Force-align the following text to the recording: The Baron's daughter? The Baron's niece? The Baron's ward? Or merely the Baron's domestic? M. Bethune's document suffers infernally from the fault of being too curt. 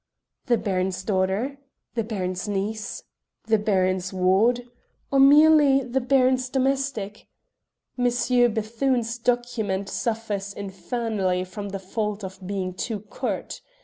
The 0.47 0.57
Baron's 0.57 1.03
daughter? 1.03 1.59
The 1.93 2.03
Baron's 2.03 2.47
niece? 2.47 3.03
The 3.45 3.59
Baron's 3.59 4.11
ward? 4.11 4.63
Or 5.11 5.19
merely 5.19 5.83
the 5.83 6.01
Baron's 6.01 6.49
domestic? 6.49 7.27
M. 7.99 8.05
Bethune's 8.51 9.19
document 9.19 9.89
suffers 9.89 10.55
infernally 10.55 11.43
from 11.43 11.69
the 11.69 11.77
fault 11.77 12.23
of 12.23 12.39
being 12.47 12.73
too 12.73 13.01
curt. 13.11 13.61